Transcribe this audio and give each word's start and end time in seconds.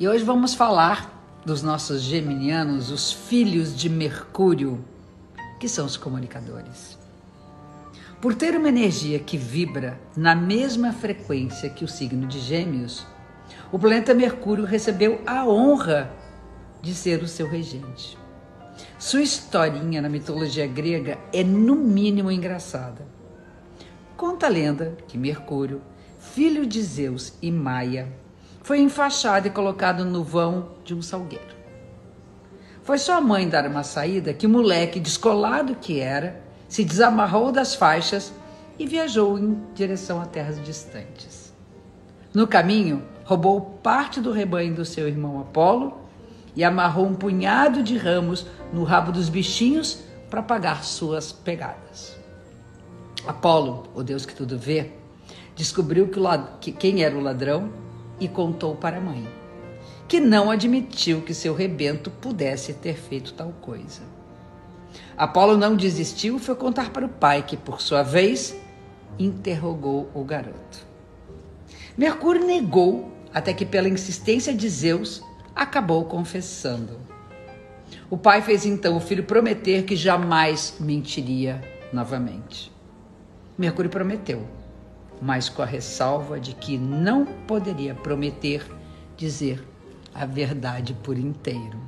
E 0.00 0.06
hoje 0.06 0.22
vamos 0.22 0.54
falar 0.54 1.12
dos 1.44 1.60
nossos 1.60 2.02
geminianos, 2.02 2.92
os 2.92 3.10
filhos 3.10 3.76
de 3.76 3.88
Mercúrio, 3.88 4.84
que 5.58 5.68
são 5.68 5.84
os 5.84 5.96
comunicadores. 5.96 6.96
Por 8.20 8.32
ter 8.36 8.56
uma 8.56 8.68
energia 8.68 9.18
que 9.18 9.36
vibra 9.36 9.98
na 10.16 10.36
mesma 10.36 10.92
frequência 10.92 11.68
que 11.68 11.84
o 11.84 11.88
signo 11.88 12.28
de 12.28 12.38
Gêmeos, 12.38 13.04
o 13.72 13.78
planeta 13.78 14.14
Mercúrio 14.14 14.64
recebeu 14.64 15.20
a 15.26 15.44
honra 15.44 16.12
de 16.80 16.94
ser 16.94 17.20
o 17.20 17.26
seu 17.26 17.48
regente. 17.48 18.16
Sua 19.00 19.22
historinha 19.22 20.00
na 20.00 20.08
mitologia 20.08 20.68
grega 20.68 21.18
é 21.32 21.42
no 21.42 21.74
mínimo 21.74 22.30
engraçada. 22.30 23.04
Conta 24.16 24.46
a 24.46 24.48
lenda 24.48 24.96
que 25.08 25.18
Mercúrio, 25.18 25.82
filho 26.20 26.64
de 26.64 26.80
Zeus 26.84 27.32
e 27.42 27.50
Maia, 27.50 28.06
foi 28.68 28.80
enfaixado 28.80 29.46
e 29.46 29.50
colocado 29.50 30.04
no 30.04 30.22
vão 30.22 30.68
de 30.84 30.94
um 30.94 31.00
salgueiro. 31.00 31.56
Foi 32.82 32.98
sua 32.98 33.18
mãe 33.18 33.48
dar 33.48 33.66
uma 33.66 33.82
saída 33.82 34.34
que 34.34 34.46
o 34.46 34.50
moleque, 34.50 35.00
descolado 35.00 35.74
que 35.76 36.00
era, 36.00 36.42
se 36.68 36.84
desamarrou 36.84 37.50
das 37.50 37.74
faixas 37.74 38.30
e 38.78 38.86
viajou 38.86 39.38
em 39.38 39.58
direção 39.74 40.20
a 40.20 40.26
terras 40.26 40.62
distantes. 40.62 41.50
No 42.34 42.46
caminho, 42.46 43.02
roubou 43.24 43.58
parte 43.82 44.20
do 44.20 44.32
rebanho 44.32 44.74
do 44.74 44.84
seu 44.84 45.08
irmão 45.08 45.40
Apolo 45.40 46.02
e 46.54 46.62
amarrou 46.62 47.06
um 47.06 47.14
punhado 47.14 47.82
de 47.82 47.96
ramos 47.96 48.44
no 48.70 48.84
rabo 48.84 49.10
dos 49.10 49.30
bichinhos 49.30 50.00
para 50.28 50.42
pagar 50.42 50.84
suas 50.84 51.32
pegadas. 51.32 52.18
Apolo, 53.26 53.84
o 53.94 54.02
Deus 54.02 54.26
que 54.26 54.34
tudo 54.34 54.58
vê, 54.58 54.92
descobriu 55.56 56.06
que, 56.06 56.20
que 56.60 56.70
quem 56.70 57.02
era 57.02 57.16
o 57.16 57.22
ladrão 57.22 57.87
e 58.20 58.28
contou 58.28 58.74
para 58.74 58.98
a 58.98 59.00
mãe, 59.00 59.26
que 60.06 60.20
não 60.20 60.50
admitiu 60.50 61.22
que 61.22 61.34
seu 61.34 61.54
rebento 61.54 62.10
pudesse 62.10 62.74
ter 62.74 62.94
feito 62.94 63.34
tal 63.34 63.52
coisa. 63.60 64.02
Apolo 65.16 65.56
não 65.56 65.76
desistiu 65.76 66.36
e 66.36 66.40
foi 66.40 66.54
contar 66.54 66.90
para 66.90 67.06
o 67.06 67.08
pai, 67.08 67.42
que, 67.42 67.56
por 67.56 67.80
sua 67.80 68.02
vez, 68.02 68.56
interrogou 69.18 70.10
o 70.14 70.24
garoto. 70.24 70.86
Mercúrio 71.96 72.46
negou 72.46 73.12
até 73.34 73.52
que, 73.52 73.66
pela 73.66 73.88
insistência 73.88 74.54
de 74.54 74.68
Zeus, 74.68 75.22
acabou 75.54 76.04
confessando. 76.04 76.98
O 78.08 78.16
pai 78.16 78.40
fez 78.40 78.64
então 78.64 78.96
o 78.96 79.00
filho 79.00 79.24
prometer 79.24 79.84
que 79.84 79.96
jamais 79.96 80.76
mentiria 80.80 81.60
novamente. 81.92 82.72
Mercúrio 83.56 83.90
prometeu, 83.90 84.46
mas 85.20 85.48
com 85.48 85.62
a 85.62 85.66
ressalva 85.66 86.38
de 86.38 86.54
que 86.54 86.78
não 86.78 87.24
poderia 87.24 87.94
prometer 87.94 88.64
dizer 89.16 89.62
a 90.14 90.24
verdade 90.24 90.94
por 91.02 91.18
inteiro. 91.18 91.78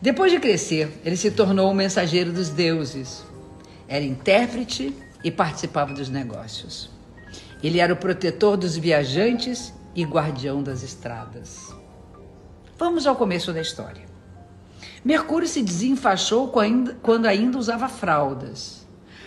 Depois 0.00 0.30
de 0.30 0.38
crescer, 0.38 1.00
ele 1.04 1.16
se 1.16 1.30
tornou 1.30 1.70
um 1.70 1.74
mensageiro 1.74 2.32
dos 2.32 2.50
deuses. 2.50 3.24
Era 3.88 4.04
intérprete 4.04 4.94
e 5.24 5.30
participava 5.30 5.92
dos 5.92 6.08
negócios. 6.08 6.90
Ele 7.62 7.80
era 7.80 7.92
o 7.92 7.96
protetor 7.96 8.56
dos 8.56 8.76
viajantes 8.76 9.72
e 9.94 10.04
guardião 10.04 10.62
das 10.62 10.82
estradas. 10.82 11.74
Vamos 12.78 13.06
ao 13.06 13.16
começo 13.16 13.52
da 13.52 13.60
história. 13.60 14.04
Mercúrio 15.02 15.48
se 15.48 15.62
desenfaixou 15.62 16.48
quando 16.48 17.26
ainda 17.26 17.58
usava 17.58 17.88
fraldas. 17.88 18.85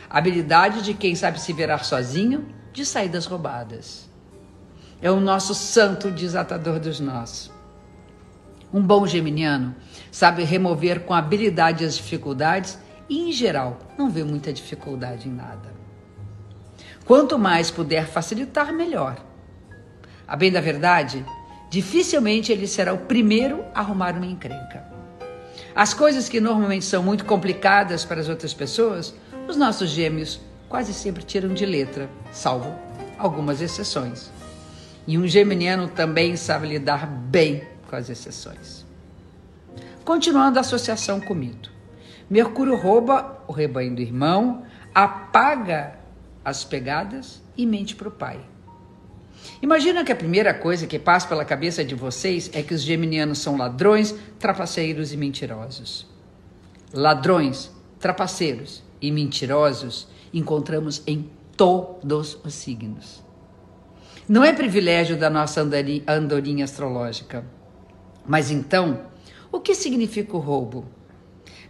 Habilidade 0.10 0.82
de 0.82 0.96
quem 0.96 1.14
sabe 1.14 1.40
se 1.40 1.54
virar 1.54 1.84
sozinho 1.84 2.48
de 2.74 2.84
saídas 2.84 3.28
roubadas. 3.28 4.10
É 5.00 5.12
o 5.12 5.20
nosso 5.20 5.54
santo 5.54 6.10
desatador 6.10 6.80
dos 6.80 7.00
nós. 7.00 7.52
Um 8.74 8.82
bom 8.82 9.06
geminiano 9.06 9.76
sabe 10.12 10.44
remover 10.44 11.02
com 11.02 11.14
habilidade 11.14 11.86
as 11.86 11.96
dificuldades 11.96 12.80
e, 13.08 13.30
em 13.30 13.32
geral, 13.32 13.78
não 13.98 14.10
vê 14.10 14.24
muita 14.24 14.52
dificuldade 14.52 15.30
em 15.30 15.32
nada. 15.32 15.74
Quanto 17.06 17.38
mais 17.38 17.70
puder 17.70 18.08
facilitar, 18.08 18.74
melhor. 18.74 19.18
A 20.28 20.36
bem 20.36 20.52
da 20.52 20.62
verdade, 20.62 21.24
dificilmente 21.70 22.52
ele 22.52 22.68
será 22.68 22.94
o 22.94 23.00
primeiro 23.00 23.64
a 23.76 23.80
arrumar 23.80 24.16
uma 24.16 24.26
encrenca. 24.26 24.88
As 25.76 25.94
coisas 25.94 26.28
que 26.28 26.40
normalmente 26.40 26.86
são 26.86 27.02
muito 27.02 27.26
complicadas 27.26 28.04
para 28.04 28.20
as 28.20 28.28
outras 28.28 28.54
pessoas, 28.54 29.14
os 29.50 29.58
nossos 29.58 29.90
gêmeos 29.90 30.40
quase 30.70 30.94
sempre 30.94 31.24
tiram 31.24 31.54
de 31.54 31.66
letra, 31.66 32.08
salvo 32.32 32.72
algumas 33.18 33.62
exceções. 33.62 34.30
E 35.08 35.18
um 35.18 35.28
geminiano 35.28 35.88
também 35.88 36.36
sabe 36.36 36.68
lidar 36.68 37.08
bem 37.08 37.64
com 37.90 37.96
as 37.96 38.10
exceções. 38.10 38.86
Continuando 40.06 40.60
a 40.60 40.62
associação 40.62 41.20
com 41.20 41.34
mito. 41.34 41.72
Mercúrio 42.30 42.76
rouba 42.76 43.44
o 43.48 43.52
rebanho 43.52 43.96
do 43.96 44.02
irmão, 44.02 44.64
apaga 44.94 45.96
as 46.46 46.64
pegadas 46.64 47.42
e 47.58 47.66
mente 47.66 47.96
para 47.96 48.08
o 48.08 48.12
pai. 48.12 48.40
Imagina 49.64 50.04
que 50.04 50.12
a 50.12 50.16
primeira 50.16 50.54
coisa 50.54 50.86
que 50.86 51.00
passa 51.00 51.28
pela 51.28 51.44
cabeça 51.44 51.84
de 51.84 51.96
vocês 51.96 52.52
é 52.54 52.62
que 52.62 52.74
os 52.74 52.82
geminianos 52.82 53.40
são 53.40 53.58
ladrões, 53.58 54.14
trapaceiros 54.38 55.12
e 55.12 55.18
mentirosos. 55.18 56.06
Ladrões, 56.94 57.72
trapaceiros 58.00 58.88
e 59.02 59.12
mentirosos 59.12 60.08
encontramos 60.34 61.02
em 61.06 61.30
todos 61.56 62.38
os 62.44 62.54
signos. 62.54 63.24
Não 64.28 64.44
é 64.44 64.54
privilégio 64.54 65.18
da 65.18 65.30
nossa 65.30 65.68
andorinha 66.08 66.64
astrológica. 66.64 67.44
Mas 68.28 68.52
então, 68.52 69.02
o 69.52 69.60
que 69.60 69.74
significa 69.74 70.38
o 70.38 70.40
roubo? 70.40 70.86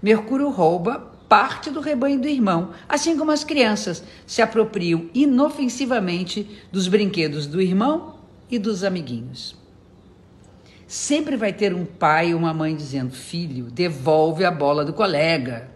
Mercúrio 0.02 0.50
rouba 0.50 1.10
parte 1.30 1.70
do 1.70 1.80
rebanho 1.80 2.20
do 2.20 2.28
irmão, 2.28 2.72
assim 2.88 3.16
como 3.18 3.32
as 3.32 3.44
crianças 3.44 4.04
se 4.26 4.42
apropriam 4.42 5.10
inofensivamente 5.14 6.50
dos 6.72 6.88
brinquedos 6.88 7.46
do 7.46 7.62
irmão 7.62 8.16
e 8.50 8.58
dos 8.58 8.84
amiguinhos. 8.84 9.56
Sempre 10.88 11.38
vai 11.38 11.54
ter 11.54 11.74
um 11.74 11.86
pai 11.86 12.34
ou 12.34 12.40
uma 12.40 12.54
mãe 12.54 12.76
dizendo: 12.76 13.14
Filho, 13.14 13.66
devolve 13.66 14.44
a 14.44 14.50
bola 14.50 14.84
do 14.84 14.92
colega. 14.92 15.70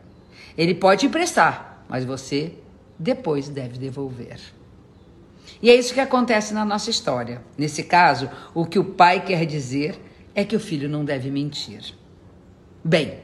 Ele 0.58 0.76
pode 0.76 1.06
emprestar, 1.06 1.84
mas 1.90 2.06
você 2.06 2.54
depois 2.98 3.50
deve 3.50 3.78
devolver. 3.78 4.40
E 5.62 5.70
é 5.70 5.76
isso 5.76 5.94
que 5.94 6.00
acontece 6.00 6.54
na 6.54 6.66
nossa 6.66 6.90
história. 6.90 7.42
Nesse 7.58 7.84
caso, 7.84 8.30
o 8.54 8.66
que 8.66 8.80
o 8.80 8.86
pai 8.86 9.24
quer 9.24 9.46
dizer 9.46 10.00
é 10.36 10.44
que 10.44 10.56
o 10.56 10.60
filho 10.60 10.90
não 10.90 11.06
deve 11.06 11.30
mentir. 11.30 11.96
Bem, 12.84 13.20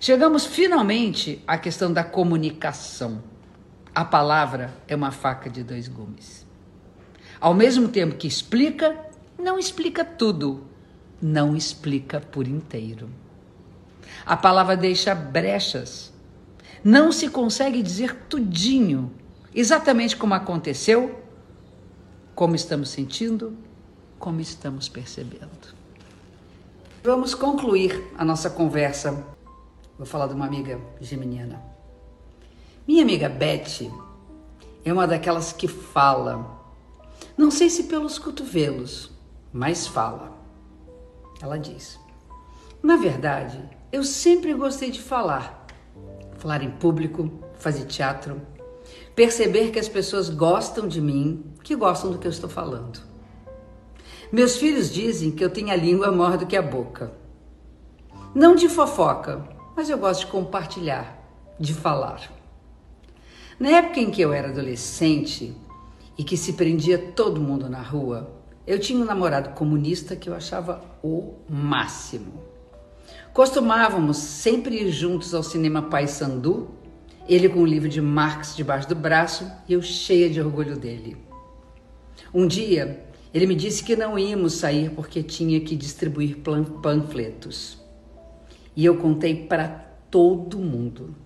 chegamos 0.00 0.46
finalmente 0.46 1.42
à 1.46 1.58
questão 1.58 1.92
da 1.92 2.02
comunicação. 2.02 3.22
A 3.94 4.04
palavra 4.04 4.74
é 4.88 4.96
uma 4.96 5.10
faca 5.10 5.48
de 5.48 5.62
dois 5.62 5.86
gumes. 5.86 6.44
Ao 7.40 7.54
mesmo 7.54 7.88
tempo 7.88 8.16
que 8.16 8.26
explica, 8.26 8.96
não 9.38 9.58
explica 9.58 10.04
tudo, 10.04 10.66
não 11.20 11.54
explica 11.54 12.20
por 12.20 12.48
inteiro. 12.48 13.10
A 14.24 14.36
palavra 14.36 14.76
deixa 14.76 15.14
brechas. 15.14 16.13
Não 16.84 17.10
se 17.10 17.30
consegue 17.30 17.82
dizer 17.82 18.14
tudinho, 18.28 19.10
exatamente 19.54 20.18
como 20.18 20.34
aconteceu, 20.34 21.18
como 22.34 22.54
estamos 22.54 22.90
sentindo, 22.90 23.56
como 24.18 24.38
estamos 24.42 24.86
percebendo. 24.86 25.74
Vamos 27.02 27.34
concluir 27.34 28.12
a 28.18 28.24
nossa 28.24 28.50
conversa. 28.50 29.24
Vou 29.96 30.06
falar 30.06 30.26
de 30.26 30.34
uma 30.34 30.44
amiga 30.44 30.78
geminiana. 31.00 31.62
Minha 32.86 33.02
amiga 33.02 33.30
Beth 33.30 33.90
é 34.84 34.92
uma 34.92 35.06
daquelas 35.06 35.54
que 35.54 35.66
fala. 35.66 36.62
Não 37.34 37.50
sei 37.50 37.70
se 37.70 37.84
pelos 37.84 38.18
cotovelos, 38.18 39.10
mas 39.50 39.86
fala. 39.86 40.36
Ela 41.40 41.58
diz: 41.58 41.98
Na 42.82 42.96
verdade, 42.96 43.58
eu 43.90 44.04
sempre 44.04 44.52
gostei 44.52 44.90
de 44.90 45.00
falar. 45.00 45.63
Falar 46.44 46.62
em 46.62 46.72
público, 46.72 47.32
fazer 47.54 47.86
teatro, 47.86 48.38
perceber 49.16 49.70
que 49.70 49.78
as 49.78 49.88
pessoas 49.88 50.28
gostam 50.28 50.86
de 50.86 51.00
mim, 51.00 51.42
que 51.62 51.74
gostam 51.74 52.12
do 52.12 52.18
que 52.18 52.26
eu 52.26 52.30
estou 52.30 52.50
falando. 52.50 53.00
Meus 54.30 54.54
filhos 54.58 54.92
dizem 54.92 55.30
que 55.30 55.42
eu 55.42 55.48
tenho 55.48 55.70
a 55.70 55.74
língua 55.74 56.12
maior 56.12 56.36
do 56.36 56.44
que 56.44 56.54
a 56.54 56.60
boca. 56.60 57.14
Não 58.34 58.54
de 58.54 58.68
fofoca, 58.68 59.42
mas 59.74 59.88
eu 59.88 59.96
gosto 59.96 60.20
de 60.20 60.26
compartilhar, 60.26 61.18
de 61.58 61.72
falar. 61.72 62.30
Na 63.58 63.70
época 63.70 64.00
em 64.00 64.10
que 64.10 64.20
eu 64.20 64.30
era 64.30 64.50
adolescente 64.50 65.56
e 66.18 66.22
que 66.22 66.36
se 66.36 66.52
prendia 66.52 66.98
todo 66.98 67.40
mundo 67.40 67.70
na 67.70 67.80
rua, 67.80 68.30
eu 68.66 68.78
tinha 68.78 69.00
um 69.00 69.06
namorado 69.06 69.54
comunista 69.54 70.14
que 70.14 70.28
eu 70.28 70.34
achava 70.34 70.84
o 71.02 71.36
máximo. 71.48 72.53
Costumávamos 73.34 74.18
sempre 74.18 74.76
ir 74.76 74.92
juntos 74.92 75.34
ao 75.34 75.42
cinema 75.42 75.82
Pai 75.82 76.06
Sandu, 76.06 76.68
ele 77.28 77.48
com 77.48 77.58
um 77.58 77.66
livro 77.66 77.88
de 77.88 78.00
Marx 78.00 78.54
debaixo 78.54 78.88
do 78.88 78.94
braço 78.94 79.50
e 79.68 79.72
eu 79.72 79.82
cheia 79.82 80.30
de 80.30 80.40
orgulho 80.40 80.76
dele. 80.76 81.16
Um 82.32 82.46
dia, 82.46 83.04
ele 83.34 83.48
me 83.48 83.56
disse 83.56 83.82
que 83.82 83.96
não 83.96 84.16
íamos 84.16 84.52
sair 84.52 84.90
porque 84.90 85.20
tinha 85.20 85.60
que 85.60 85.74
distribuir 85.74 86.42
panfletos. 86.80 87.76
E 88.76 88.84
eu 88.84 88.98
contei 88.98 89.34
para 89.34 89.66
todo 90.08 90.56
mundo. 90.60 91.16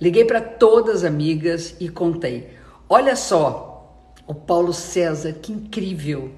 Liguei 0.00 0.24
para 0.24 0.40
todas 0.40 0.98
as 0.98 1.04
amigas 1.04 1.74
e 1.80 1.88
contei. 1.88 2.50
Olha 2.88 3.16
só, 3.16 4.14
o 4.24 4.34
Paulo 4.34 4.72
César, 4.72 5.32
que 5.32 5.50
incrível! 5.50 6.30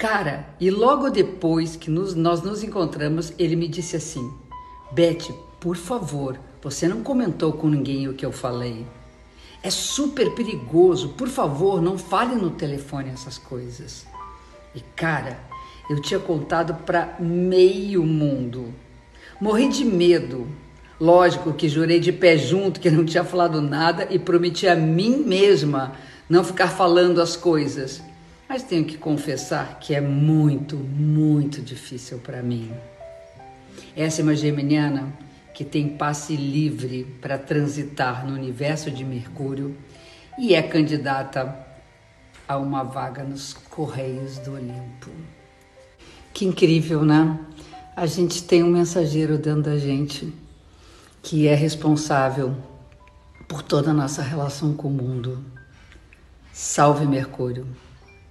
Cara, 0.00 0.46
e 0.58 0.70
logo 0.70 1.10
depois 1.10 1.76
que 1.76 1.90
nos, 1.90 2.14
nós 2.14 2.40
nos 2.40 2.62
encontramos, 2.64 3.34
ele 3.38 3.54
me 3.54 3.68
disse 3.68 3.96
assim: 3.96 4.32
Beth, 4.90 5.30
por 5.60 5.76
favor, 5.76 6.40
você 6.62 6.88
não 6.88 7.02
comentou 7.02 7.52
com 7.52 7.68
ninguém 7.68 8.08
o 8.08 8.14
que 8.14 8.24
eu 8.24 8.32
falei. 8.32 8.86
É 9.62 9.68
super 9.68 10.34
perigoso. 10.34 11.10
Por 11.10 11.28
favor, 11.28 11.82
não 11.82 11.98
fale 11.98 12.34
no 12.34 12.48
telefone 12.48 13.10
essas 13.10 13.36
coisas. 13.36 14.06
E 14.74 14.80
cara, 14.96 15.38
eu 15.90 16.00
tinha 16.00 16.18
contado 16.18 16.82
para 16.86 17.18
meio 17.20 18.02
mundo. 18.02 18.72
Morri 19.38 19.68
de 19.68 19.84
medo. 19.84 20.48
Lógico 20.98 21.52
que 21.52 21.68
jurei 21.68 22.00
de 22.00 22.10
pé 22.10 22.38
junto 22.38 22.80
que 22.80 22.90
não 22.90 23.04
tinha 23.04 23.22
falado 23.22 23.60
nada 23.60 24.08
e 24.08 24.18
prometi 24.18 24.66
a 24.66 24.74
mim 24.74 25.18
mesma 25.18 25.92
não 26.26 26.42
ficar 26.42 26.68
falando 26.68 27.20
as 27.20 27.36
coisas. 27.36 28.02
Mas 28.50 28.64
tenho 28.64 28.84
que 28.84 28.98
confessar 28.98 29.78
que 29.78 29.94
é 29.94 30.00
muito, 30.00 30.74
muito 30.74 31.62
difícil 31.62 32.18
para 32.18 32.42
mim. 32.42 32.68
Essa 33.96 34.22
é 34.22 34.24
uma 34.24 34.34
geminiana 34.34 35.16
que 35.54 35.64
tem 35.64 35.90
passe 35.90 36.34
livre 36.34 37.04
para 37.22 37.38
transitar 37.38 38.26
no 38.26 38.34
universo 38.34 38.90
de 38.90 39.04
Mercúrio 39.04 39.76
e 40.36 40.52
é 40.52 40.60
candidata 40.60 41.64
a 42.48 42.56
uma 42.58 42.82
vaga 42.82 43.22
nos 43.22 43.52
Correios 43.52 44.38
do 44.38 44.54
Olimpo. 44.54 45.10
Que 46.34 46.44
incrível, 46.44 47.04
né? 47.04 47.38
A 47.94 48.04
gente 48.04 48.42
tem 48.42 48.64
um 48.64 48.70
mensageiro 48.72 49.38
dentro 49.38 49.62
da 49.62 49.78
gente 49.78 50.34
que 51.22 51.46
é 51.46 51.54
responsável 51.54 52.56
por 53.46 53.62
toda 53.62 53.92
a 53.92 53.94
nossa 53.94 54.22
relação 54.22 54.74
com 54.74 54.88
o 54.88 54.90
mundo. 54.90 55.38
Salve 56.52 57.06
Mercúrio, 57.06 57.64